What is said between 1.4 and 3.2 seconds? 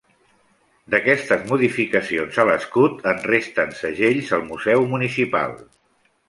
modificacions a l'escut